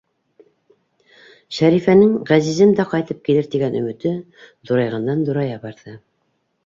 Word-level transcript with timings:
Шәрифәнең 1.57 2.15
«Ғәзизем 2.31 2.73
дә 2.81 2.87
ҡайтып 2.95 3.21
килер» 3.29 3.51
тигән 3.57 3.79
өмөтө 3.83 4.15
ҙурайғандан-ҙурая 4.71 5.61
барҙы. 5.67 5.95